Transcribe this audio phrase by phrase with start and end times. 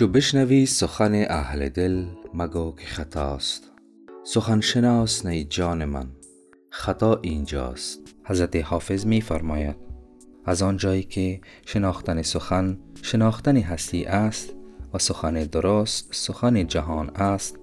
[0.00, 3.70] چو بشنوی سخن اهل دل مگو که خطاست.
[4.24, 6.06] سخن شناس نی جان من
[6.70, 9.76] خطا اینجاست حضرت حافظ می فرماید
[10.44, 14.54] از آن جایی که شناختن سخن شناختن هستی است
[14.94, 17.56] و سخن درست سخن جهان است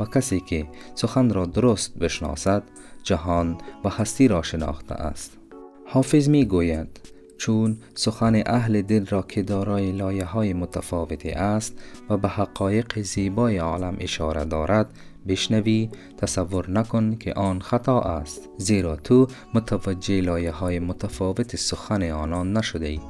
[0.00, 2.62] و کسی که سخن را درست بشناسد
[3.02, 5.38] جهان و هستی را شناخته است.
[5.86, 7.00] حافظ می گوید
[7.38, 11.78] چون سخن اهل دل را که دارای لایه های متفاوتی است
[12.10, 14.90] و به حقایق زیبای عالم اشاره دارد
[15.28, 22.56] بشنوی تصور نکن که آن خطا است زیرا تو متوجه لایه های متفاوت سخن آنان
[22.56, 23.00] نشده ای.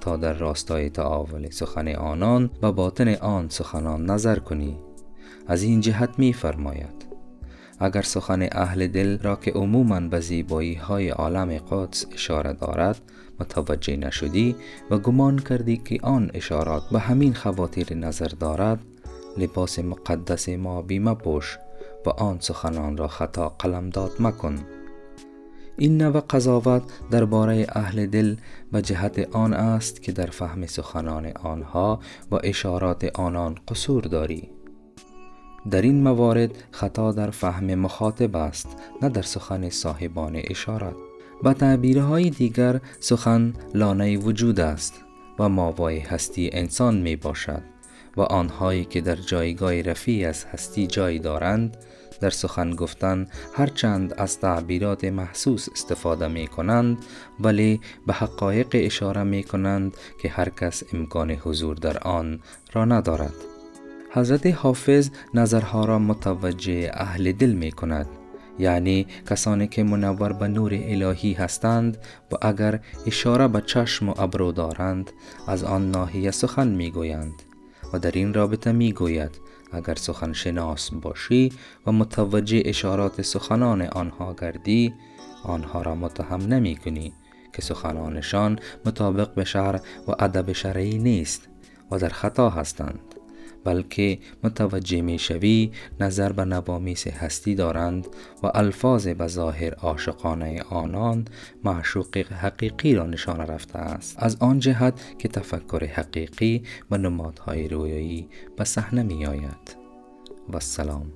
[0.00, 4.76] تا در راستای تعاول سخن آنان و باطن آن سخنان نظر کنی.
[5.46, 7.03] از این جهت می فرماید
[7.84, 13.00] اگر سخن اهل دل را که عموما به زیبایی های عالم قدس اشاره دارد
[13.40, 14.56] متوجه نشدی
[14.90, 18.80] و گمان کردی که آن اشارات به همین خواتیر نظر دارد
[19.36, 21.58] لباس مقدس ما بیمه پوش
[22.06, 24.58] و آن سخنان را خطا قلمداد مکن.
[25.78, 28.36] این نوع قضاوت درباره اهل دل
[28.72, 34.50] به جهت آن است که در فهم سخنان آنها و اشارات آنان قصور داری.
[35.70, 38.68] در این موارد خطا در فهم مخاطب است
[39.02, 40.96] نه در سخن صاحبان اشارات
[41.42, 44.94] با تعبیرهای دیگر سخن لانه وجود است
[45.38, 47.62] و ماوای هستی انسان می باشد
[48.16, 51.76] و آنهایی که در جایگاه رفیع از هستی جای دارند
[52.20, 56.98] در سخن گفتن هرچند از تعبیرات محسوس استفاده می کنند
[57.40, 62.40] ولی به حقایق اشاره می کنند که هر کس امکان حضور در آن
[62.72, 63.53] را ندارد.
[64.14, 68.06] حضرت حافظ نظرها را متوجه اهل دل می کند.
[68.58, 71.98] یعنی کسانی که منور به نور الهی هستند
[72.32, 75.12] و اگر اشاره به چشم و ابرو دارند
[75.48, 77.42] از آن ناحیه سخن می گویند.
[77.92, 79.40] و در این رابطه می گوید
[79.72, 81.52] اگر سخن شناس باشی
[81.86, 84.94] و متوجه اشارات سخنان آنها گردی
[85.44, 87.12] آنها را متهم نمی کنی
[87.52, 89.76] که سخنانشان مطابق به شعر
[90.08, 91.48] و ادب شرعی نیست
[91.90, 93.13] و در خطا هستند.
[93.64, 95.70] بلکه متوجه می شوی
[96.00, 98.06] نظر به نوامیس هستی دارند
[98.42, 101.24] و الفاظ به ظاهر عاشقانه آنان
[101.64, 104.16] معشوق حقیقی را نشان رفته است.
[104.18, 109.76] از آن جهت که تفکر حقیقی و نمادهای رویایی به صحنه می آید.
[110.52, 111.12] و سلام.